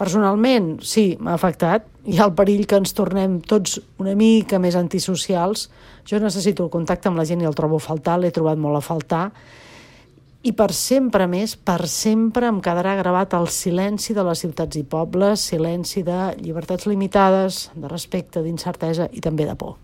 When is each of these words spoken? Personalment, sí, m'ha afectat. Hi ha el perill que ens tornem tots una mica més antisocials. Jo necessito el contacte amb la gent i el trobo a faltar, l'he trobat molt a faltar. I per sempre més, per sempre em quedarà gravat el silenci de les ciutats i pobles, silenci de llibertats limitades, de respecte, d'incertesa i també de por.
Personalment, 0.00 0.78
sí, 0.80 1.18
m'ha 1.20 1.34
afectat. 1.36 1.84
Hi 2.08 2.16
ha 2.16 2.26
el 2.30 2.32
perill 2.36 2.64
que 2.68 2.78
ens 2.80 2.94
tornem 2.96 3.36
tots 3.44 3.76
una 4.00 4.14
mica 4.16 4.56
més 4.62 4.78
antisocials. 4.78 5.66
Jo 6.08 6.20
necessito 6.22 6.64
el 6.64 6.72
contacte 6.72 7.10
amb 7.10 7.20
la 7.20 7.26
gent 7.28 7.42
i 7.44 7.48
el 7.48 7.56
trobo 7.58 7.76
a 7.76 7.84
faltar, 7.84 8.16
l'he 8.16 8.32
trobat 8.32 8.56
molt 8.56 8.80
a 8.80 8.84
faltar. 8.86 9.26
I 10.40 10.54
per 10.56 10.70
sempre 10.72 11.26
més, 11.28 11.52
per 11.52 11.84
sempre 11.84 12.48
em 12.48 12.62
quedarà 12.64 12.94
gravat 12.96 13.36
el 13.36 13.50
silenci 13.52 14.16
de 14.16 14.24
les 14.24 14.40
ciutats 14.40 14.80
i 14.80 14.86
pobles, 14.88 15.44
silenci 15.52 16.00
de 16.06 16.30
llibertats 16.40 16.88
limitades, 16.88 17.66
de 17.76 17.92
respecte, 17.92 18.40
d'incertesa 18.40 19.12
i 19.12 19.20
també 19.20 19.44
de 19.44 19.58
por. 19.60 19.76